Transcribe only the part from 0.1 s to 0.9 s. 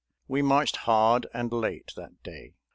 We marched